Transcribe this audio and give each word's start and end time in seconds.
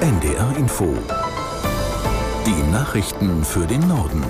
NDR 0.00 0.56
Info. 0.56 0.96
Die 2.46 2.70
Nachrichten 2.70 3.44
für 3.44 3.66
den 3.66 3.80
Norden. 3.88 4.22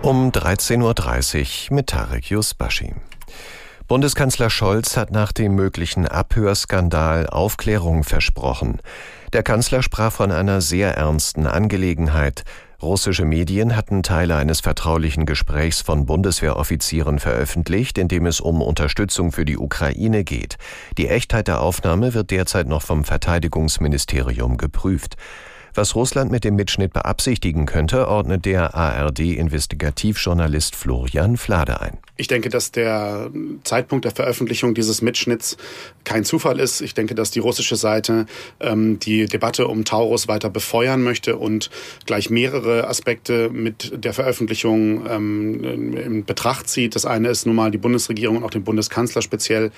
Um 0.00 0.30
13.30 0.30 1.68
Uhr 1.68 1.76
mit 1.76 1.88
Tarek 1.88 2.30
Yusbashi. 2.30 2.94
Bundeskanzler 3.86 4.48
Scholz 4.48 4.96
hat 4.96 5.10
nach 5.10 5.32
dem 5.32 5.54
möglichen 5.54 6.08
Abhörskandal 6.08 7.26
Aufklärung 7.26 8.02
versprochen. 8.02 8.80
Der 9.34 9.42
Kanzler 9.42 9.82
sprach 9.82 10.12
von 10.12 10.32
einer 10.32 10.62
sehr 10.62 10.96
ernsten 10.96 11.46
Angelegenheit. 11.46 12.44
Russische 12.80 13.24
Medien 13.24 13.74
hatten 13.74 14.04
Teile 14.04 14.36
eines 14.36 14.60
vertraulichen 14.60 15.26
Gesprächs 15.26 15.80
von 15.80 16.06
Bundeswehroffizieren 16.06 17.18
veröffentlicht, 17.18 17.98
in 17.98 18.06
dem 18.06 18.24
es 18.24 18.40
um 18.40 18.62
Unterstützung 18.62 19.32
für 19.32 19.44
die 19.44 19.58
Ukraine 19.58 20.22
geht. 20.22 20.58
Die 20.96 21.08
Echtheit 21.08 21.48
der 21.48 21.60
Aufnahme 21.60 22.14
wird 22.14 22.30
derzeit 22.30 22.68
noch 22.68 22.82
vom 22.82 23.02
Verteidigungsministerium 23.02 24.58
geprüft. 24.58 25.16
Was 25.74 25.94
Russland 25.94 26.30
mit 26.30 26.44
dem 26.44 26.56
Mitschnitt 26.56 26.92
beabsichtigen 26.92 27.66
könnte, 27.66 28.08
ordnet 28.08 28.44
der 28.44 28.74
ARD-Investigativjournalist 28.74 30.74
Florian 30.74 31.36
Flade 31.36 31.80
ein. 31.80 31.98
Ich 32.16 32.26
denke, 32.26 32.48
dass 32.48 32.72
der 32.72 33.30
Zeitpunkt 33.64 34.04
der 34.04 34.12
Veröffentlichung 34.12 34.74
dieses 34.74 35.02
Mitschnitts 35.02 35.56
kein 36.08 36.24
Zufall 36.24 36.58
ist. 36.58 36.80
Ich 36.80 36.94
denke, 36.94 37.14
dass 37.14 37.30
die 37.30 37.38
russische 37.38 37.76
Seite 37.76 38.24
ähm, 38.60 38.98
die 38.98 39.26
Debatte 39.26 39.68
um 39.68 39.84
Taurus 39.84 40.26
weiter 40.26 40.48
befeuern 40.48 41.02
möchte 41.02 41.36
und 41.36 41.68
gleich 42.06 42.30
mehrere 42.30 42.88
Aspekte 42.88 43.50
mit 43.50 43.92
der 44.02 44.14
Veröffentlichung 44.14 45.04
ähm, 45.06 45.94
in 45.94 46.24
Betracht 46.24 46.66
zieht. 46.70 46.94
Das 46.94 47.04
eine 47.04 47.28
ist 47.28 47.44
nun 47.44 47.56
mal 47.56 47.70
die 47.70 47.76
Bundesregierung 47.76 48.38
und 48.38 48.44
auch 48.44 48.50
den 48.50 48.64
Bundeskanzler 48.64 49.20
speziell 49.20 49.70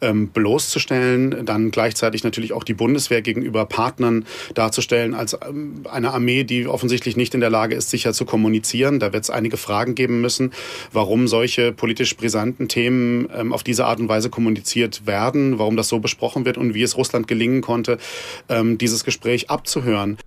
ähm, 0.00 0.28
bloßzustellen, 0.28 1.44
dann 1.44 1.70
gleichzeitig 1.70 2.24
natürlich 2.24 2.54
auch 2.54 2.64
die 2.64 2.72
Bundeswehr 2.72 3.20
gegenüber 3.20 3.66
Partnern 3.66 4.24
darzustellen 4.54 5.12
als 5.12 5.36
ähm, 5.46 5.82
eine 5.90 6.14
Armee, 6.14 6.44
die 6.44 6.66
offensichtlich 6.66 7.14
nicht 7.18 7.34
in 7.34 7.40
der 7.40 7.50
Lage 7.50 7.74
ist, 7.74 7.90
sicher 7.90 8.14
zu 8.14 8.24
kommunizieren. 8.24 9.00
Da 9.00 9.12
wird 9.12 9.24
es 9.24 9.30
einige 9.30 9.58
Fragen 9.58 9.94
geben 9.94 10.22
müssen, 10.22 10.52
warum 10.92 11.28
solche 11.28 11.72
politisch 11.72 12.16
brisanten 12.16 12.68
Themen 12.68 13.28
ähm, 13.36 13.52
auf 13.52 13.62
diese 13.62 13.84
Art 13.84 14.00
und 14.00 14.08
Weise 14.08 14.30
kommuniziert 14.30 15.06
werden, 15.06 15.58
warum 15.58 15.73
das 15.76 15.88
so 15.88 15.98
besprochen 15.98 16.44
wird 16.44 16.58
und 16.58 16.74
wie 16.74 16.82
es 16.82 16.96
Russland 16.96 17.26
gelingen 17.26 17.60
konnte, 17.60 17.98
ähm, 18.48 18.78
dieses 18.78 19.04
Gespräch 19.04 19.50
abzuhören. 19.50 20.18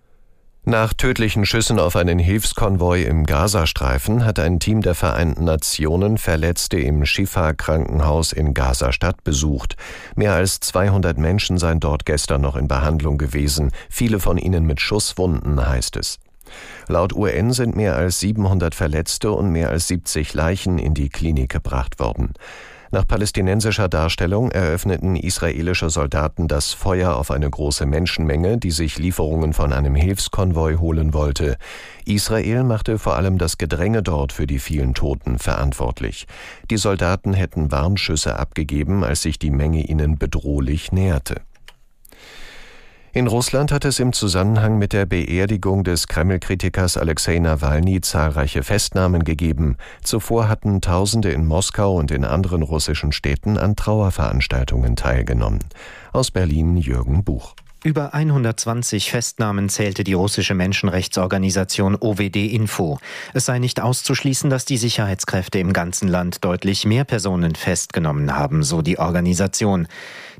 Nach 0.70 0.94
tödlichen 0.94 1.46
Schüssen 1.46 1.80
auf 1.80 1.96
einen 1.96 2.20
Hilfskonvoi 2.20 3.04
im 3.04 3.26
Gazastreifen 3.26 4.26
hat 4.26 4.38
ein 4.38 4.60
Team 4.60 4.82
der 4.82 4.96
Vereinten 4.96 5.46
Nationen 5.46 6.18
Verletzte 6.18 6.78
im 6.78 7.06
Shifa-Krankenhaus 7.06 8.34
in 8.34 8.54
Gazastadt 8.54 9.24
besucht. 9.24 9.78
Mehr 10.18 10.34
als 10.34 10.60
200 10.60 11.18
Menschen 11.18 11.58
seien 11.58 11.80
dort 11.80 12.06
gestern 12.06 12.42
noch 12.42 12.58
in 12.58 12.68
Behandlung 12.68 13.18
gewesen, 13.18 13.72
viele 13.90 14.20
von 14.20 14.38
ihnen 14.38 14.66
mit 14.66 14.82
Schusswunden, 14.82 15.66
heißt 15.66 15.96
es. 15.96 16.20
Laut 16.90 17.14
UN 17.14 17.54
sind 17.54 17.78
mehr 17.78 17.96
als 17.96 18.20
700 18.20 18.76
Verletzte 18.76 19.32
und 19.32 19.54
mehr 19.54 19.70
als 19.70 19.88
70 19.88 20.34
Leichen 20.34 20.80
in 20.80 20.94
die 20.94 21.08
Klinik 21.08 21.50
gebracht 21.50 21.98
worden. 21.98 22.34
Nach 22.90 23.06
palästinensischer 23.06 23.90
Darstellung 23.90 24.52
eröffneten 24.52 25.18
israelische 25.18 25.90
Soldaten 25.90 26.48
das 26.48 26.74
Feuer 26.74 27.16
auf 27.16 27.32
eine 27.32 27.50
große 27.50 27.86
Menschenmenge, 27.86 28.58
die 28.58 28.72
sich 28.72 28.98
Lieferungen 28.98 29.52
von 29.52 29.74
einem 29.74 29.96
Hilfskonvoi 29.96 30.76
holen 30.76 31.14
wollte. 31.14 31.58
Israel 32.06 32.64
machte 32.64 32.98
vor 32.98 33.18
allem 33.18 33.38
das 33.38 33.58
Gedränge 33.58 34.04
dort 34.04 34.32
für 34.32 34.48
die 34.48 34.60
vielen 34.60 34.94
Toten 34.94 35.38
verantwortlich. 35.38 36.28
Die 36.70 36.78
Soldaten 36.78 37.34
hätten 37.34 37.72
Warnschüsse 37.72 38.40
abgegeben, 38.40 39.04
als 39.04 39.22
sich 39.22 39.38
die 39.38 39.52
Menge 39.52 39.84
ihnen 39.84 40.18
bedrohlich 40.18 40.94
näherte. 40.94 41.42
In 43.18 43.26
Russland 43.26 43.72
hat 43.72 43.84
es 43.84 43.98
im 43.98 44.14
Zusammenhang 44.14 44.78
mit 44.78 44.94
der 44.94 45.08
Beerdigung 45.08 45.84
des 45.84 46.08
Kreml-Kritikers 46.08 46.98
Alexei 46.98 47.40
Nawalny 47.40 48.00
zahlreiche 48.00 48.62
Festnahmen 48.62 49.24
gegeben. 49.24 49.78
Zuvor 50.04 50.48
hatten 50.48 50.82
Tausende 50.82 51.32
in 51.32 51.48
Moskau 51.48 51.96
und 51.96 52.12
in 52.12 52.24
anderen 52.24 52.62
russischen 52.62 53.12
Städten 53.12 53.58
an 53.58 53.76
Trauerveranstaltungen 53.76 54.96
teilgenommen. 54.96 55.64
Aus 56.14 56.30
Berlin 56.30 56.78
Jürgen 56.78 57.24
Buch. 57.24 57.56
Über 57.84 58.14
120 58.14 59.10
Festnahmen 59.10 59.70
zählte 59.70 60.04
die 60.04 60.14
russische 60.14 60.54
Menschenrechtsorganisation 60.54 61.96
OWD 61.96 62.36
Info. 62.36 63.00
Es 63.34 63.46
sei 63.46 63.58
nicht 63.58 63.82
auszuschließen, 63.82 64.50
dass 64.50 64.66
die 64.66 64.78
Sicherheitskräfte 64.78 65.58
im 65.58 65.74
ganzen 65.74 66.08
Land 66.08 66.44
deutlich 66.44 66.86
mehr 66.86 67.04
Personen 67.04 67.56
festgenommen 67.56 68.36
haben, 68.36 68.62
so 68.62 68.82
die 68.82 69.00
Organisation. 69.00 69.88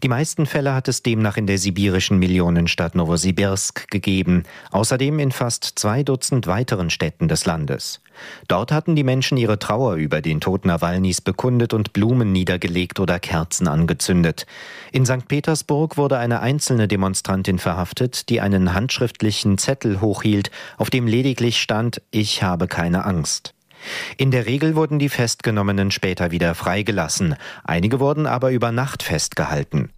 Die 0.04 0.10
meisten 0.10 0.46
Fälle 0.46 0.76
hat 0.76 0.88
es 0.88 1.02
demnach 1.02 1.38
in 1.38 1.48
der 1.48 1.58
sibirischen 1.58 2.20
Millionenstadt 2.20 2.94
Novosibirsk 2.94 3.90
gegeben, 3.90 4.44
außerdem 4.70 5.18
in 5.18 5.32
fast 5.32 5.80
zwei 5.80 6.04
Dutzend 6.04 6.46
weiteren 6.46 6.92
Städten 6.92 7.28
des 7.28 7.46
Landes. 7.48 8.00
Dort 8.48 8.72
hatten 8.72 8.96
die 8.96 9.04
Menschen 9.04 9.38
ihre 9.38 9.58
Trauer 9.58 9.96
über 9.96 10.22
den 10.22 10.40
Tod 10.40 10.66
Nawalnys 10.66 11.22
bekundet 11.22 11.74
und 11.74 11.94
Blumen 11.94 12.32
niedergelegt 12.32 13.00
oder 13.00 13.20
Kerzen 13.20 13.68
angezündet. 13.68 14.46
In 14.92 15.06
St. 15.08 15.28
Petersburg 15.28 15.98
wurde 15.98 16.20
eine 16.20 16.42
einzelne 16.42 16.88
Demonstrantin 16.88 17.58
verhaftet, 17.58 18.30
die 18.30 18.40
einen 18.40 18.76
handschriftlichen 18.76 19.58
Zettel 19.58 20.00
hochhielt, 20.00 20.52
auf 20.78 20.92
dem 20.92 21.08
lediglich 21.08 21.60
stand 21.60 22.04
Ich 22.12 22.44
habe 22.44 22.68
keine 22.68 23.04
Angst. 23.04 23.56
In 24.18 24.32
der 24.32 24.46
Regel 24.46 24.76
wurden 24.76 25.00
die 25.00 25.10
Festgenommenen 25.10 25.92
später 25.92 26.32
wieder 26.32 26.56
freigelassen, 26.56 27.36
einige 27.64 28.00
wurden 28.00 28.26
aber 28.26 28.52
über 28.52 28.72
Nacht 28.72 29.04
festgehalten. 29.04 29.90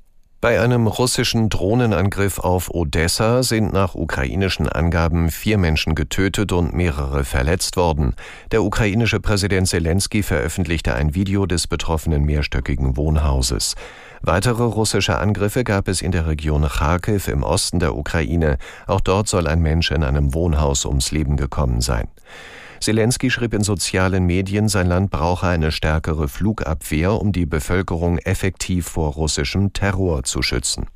Bei 0.41 0.61
einem 0.61 0.87
russischen 0.87 1.49
Drohnenangriff 1.49 2.39
auf 2.39 2.73
Odessa 2.73 3.43
sind 3.43 3.73
nach 3.73 3.93
ukrainischen 3.93 4.69
Angaben 4.69 5.31
vier 5.31 5.57
Menschen 5.57 5.95
getötet 5.95 6.53
und 6.53 6.73
mehrere 6.73 7.25
verletzt 7.25 7.75
worden. 7.75 8.15
Der 8.51 8.63
ukrainische 8.63 9.19
Präsident 9.19 9.67
Zelensky 9.67 10.23
veröffentlichte 10.23 10.93
ein 10.93 11.13
Video 11.13 11.45
des 11.45 11.67
betroffenen 11.67 12.23
mehrstöckigen 12.23 12.95
Wohnhauses. 12.95 13.75
Weitere 14.21 14.63
russische 14.63 15.17
Angriffe 15.17 15.65
gab 15.65 15.89
es 15.89 16.01
in 16.01 16.13
der 16.13 16.25
Region 16.25 16.65
Kharkiv 16.65 17.27
im 17.27 17.43
Osten 17.43 17.79
der 17.79 17.97
Ukraine. 17.97 18.59
Auch 18.87 19.01
dort 19.01 19.27
soll 19.27 19.45
ein 19.45 19.61
Mensch 19.61 19.91
in 19.91 20.05
einem 20.05 20.33
Wohnhaus 20.33 20.85
ums 20.85 21.11
Leben 21.11 21.35
gekommen 21.35 21.81
sein. 21.81 22.07
Zelensky 22.79 23.29
schrieb 23.29 23.53
in 23.53 23.63
sozialen 23.63 24.25
Medien, 24.25 24.69
sein 24.69 24.87
Land 24.87 25.11
brauche 25.11 25.47
eine 25.47 25.71
stärkere 25.71 26.27
Flugabwehr, 26.27 27.19
um 27.19 27.31
die 27.31 27.45
Bevölkerung 27.45 28.17
effektiv 28.19 28.87
vor 28.87 29.13
russischem 29.13 29.73
Terror 29.73 30.23
zu 30.23 30.41
schützen. 30.41 30.87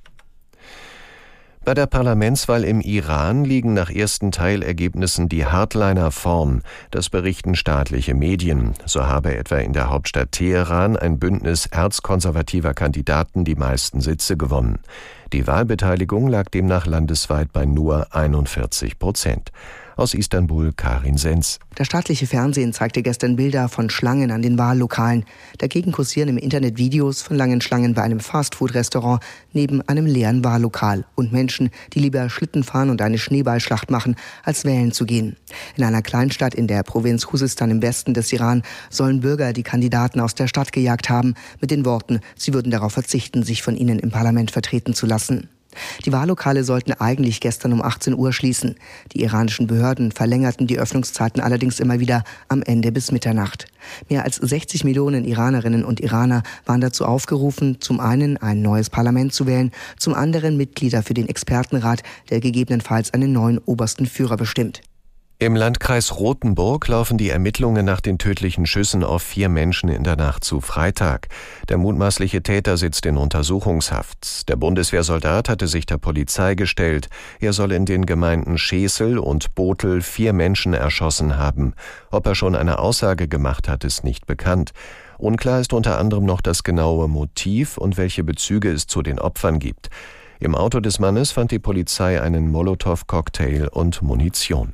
Bei 1.66 1.74
der 1.74 1.88
Parlamentswahl 1.88 2.66
im 2.66 2.82
Iran 2.82 3.46
liegen 3.46 3.74
nach 3.74 3.90
ersten 3.90 4.34
Teilergebnissen 4.34 5.30
die 5.30 5.46
Hardliner 5.46 6.12
vorn. 6.12 6.62
Das 6.92 7.10
berichten 7.10 7.56
staatliche 7.56 8.14
Medien. 8.14 8.74
So 8.86 9.08
habe 9.08 9.38
etwa 9.38 9.56
in 9.58 9.72
der 9.72 9.90
Hauptstadt 9.90 10.34
Teheran 10.34 10.98
ein 10.98 11.20
Bündnis 11.20 11.68
erzkonservativer 11.68 12.74
Kandidaten 12.74 13.46
die 13.46 13.56
meisten 13.56 14.02
Sitze 14.02 14.36
gewonnen. 14.36 14.80
Die 15.32 15.48
Wahlbeteiligung 15.48 16.28
lag 16.28 16.50
demnach 16.50 16.86
landesweit 16.86 17.54
bei 17.54 17.66
nur 17.66 18.14
41 18.14 19.00
Prozent. 19.00 19.54
Aus 19.96 20.14
Istanbul 20.14 20.74
Karin 20.76 21.18
Sens. 21.18 21.60
Das 21.76 21.88
staatliche 21.88 22.26
Fernsehen 22.26 22.74
zeigte 22.74 23.04
gestern 23.04 23.36
Bilder 23.36 23.70
von 23.70 23.90
Schlangen 23.90 24.32
an 24.32 24.42
den 24.42 24.58
Wahllokalen. 24.58 25.26
Dagegen 25.60 25.92
kursieren 25.92 26.30
im 26.30 26.38
Internet 26.38 26.78
Videos 26.78 27.22
von 27.22 27.38
langen 27.38 27.62
Schlangen 27.62 27.94
bei 27.94 28.02
einem 28.02 28.20
Fastfood-Restaurant 28.20 29.22
neben 29.52 29.88
einem 29.88 30.06
leeren 30.06 30.44
Wahllokal 30.44 31.06
und 31.16 31.32
Menschen, 31.32 31.70
die 31.94 32.00
lieber 32.00 32.30
Schlitten 32.30 32.64
fahren 32.64 32.90
und 32.90 33.02
eine 33.02 33.20
Schneeballschlacht 33.20 33.92
machen, 33.92 34.16
als 34.44 34.66
wählen 34.66 34.92
zu 34.92 35.06
gehen. 35.06 35.36
In 35.76 35.84
einer 35.84 36.02
Kleinstadt 36.02 36.56
in 36.56 36.68
der 36.68 36.84
Provinz 36.84 37.28
Khuzestan 37.28 37.70
im 37.70 37.82
Westen 37.82 38.14
des 38.14 38.34
Iran 38.34 38.64
sollen 38.90 39.22
Bürger 39.22 39.54
die 39.54 39.64
Kandidaten 39.64 40.20
aus 40.20 40.34
der 40.34 40.48
Stadt 40.48 40.72
gejagt 40.72 41.10
haben, 41.10 41.36
mit 41.62 41.70
den 41.70 41.86
Worten, 41.86 42.20
sie 42.36 42.54
würden 42.54 42.72
darauf 42.72 42.94
verzichten, 42.94 43.44
sich 43.44 43.62
von 43.62 43.76
ihnen 43.76 44.00
im 44.00 44.10
Parlament 44.10 44.52
vertreten 44.52 44.94
zu 44.94 45.06
lassen. 45.06 45.50
Die 46.06 46.12
Wahllokale 46.12 46.64
sollten 46.64 46.94
eigentlich 46.94 47.40
gestern 47.40 47.74
um 47.74 47.82
18 47.82 48.16
Uhr 48.16 48.34
schließen. 48.34 48.76
Die 49.14 49.22
iranischen 49.22 49.68
Behörden 49.68 50.12
verlängerten 50.12 50.68
die 50.68 50.80
Öffnungszeiten 50.80 51.42
allerdings 51.42 51.80
immer 51.80 52.00
wieder 52.00 52.24
am 52.48 52.62
Ende 52.62 52.92
bis 52.92 53.12
Mitternacht. 53.12 53.66
Mehr 54.10 54.24
als 54.24 54.38
60 54.38 54.84
Millionen 54.84 55.26
Iranerinnen 55.26 55.84
und 55.84 56.00
Iraner 56.00 56.44
waren 56.66 56.82
dazu 56.82 57.06
aufgerufen, 57.06 57.82
zum 57.82 58.00
einen 58.00 58.38
ein 58.38 58.62
neues 58.62 58.90
Parlament 58.90 59.34
zu 59.34 59.48
wählen, 59.48 59.72
zum 59.98 60.14
anderen 60.14 60.58
Mitglieder 60.58 61.04
für 61.04 61.14
den 61.14 61.28
Expertenrat, 61.28 62.04
der 62.30 62.40
gegebenenfalls 62.40 63.14
einen 63.14 63.34
neuen 63.34 63.58
obersten 63.60 64.06
Führer 64.06 64.38
bestimmt. 64.38 64.82
Im 65.40 65.58
Landkreis 65.58 66.18
Rothenburg 66.18 66.88
laufen 66.88 67.18
die 67.18 67.30
Ermittlungen 67.30 67.86
nach 67.86 68.00
den 68.00 68.18
tödlichen 68.18 68.66
Schüssen 68.66 69.04
auf 69.04 69.24
vier 69.24 69.50
Menschen 69.50 69.90
in 69.90 70.04
der 70.04 70.16
Nacht 70.16 70.46
zu 70.46 70.62
Freitag. 70.62 71.28
Der 71.68 71.78
mutmaßliche 71.78 72.44
Täter 72.44 72.78
sitzt 72.78 73.06
in 73.06 73.18
Untersuchungshaft. 73.18 74.48
Der 74.48 74.56
Bundeswehrsoldat 74.56 75.50
hatte 75.50 75.68
sich 75.68 75.86
der 75.86 75.98
Polizei 75.98 76.56
gestellt. 76.56 77.10
Er 77.42 77.52
soll 77.52 77.74
in 77.74 77.86
den 77.86 78.06
Gemeinden 78.06 78.58
Schesel 78.58 79.18
und 79.18 79.54
Botel 79.54 80.02
vier 80.02 80.32
Menschen 80.32 80.74
erschossen 80.74 81.36
haben. 81.36 81.74
Ob 82.10 82.26
er 82.26 82.36
schon 82.36 82.56
eine 82.56 82.80
Aussage 82.80 83.28
gemacht 83.28 83.68
hat, 83.68 83.84
ist 83.84 84.06
nicht 84.06 84.26
bekannt. 84.26 84.72
Unklar 85.18 85.60
ist 85.60 85.74
unter 85.74 85.98
anderem 85.98 86.26
noch 86.26 86.42
das 86.42 86.64
genaue 86.64 87.10
Motiv 87.10 87.78
und 87.78 87.98
welche 87.98 88.24
Bezüge 88.24 88.72
es 88.72 88.88
zu 88.88 89.02
den 89.02 89.20
Opfern 89.20 89.60
gibt. 89.60 89.90
Im 90.40 90.56
Auto 90.56 90.80
des 90.80 91.00
Mannes 91.00 91.32
fand 91.32 91.52
die 91.52 91.60
Polizei 91.60 92.22
einen 92.22 92.50
Molotow-Cocktail 92.50 93.68
und 93.70 94.02
Munition. 94.02 94.74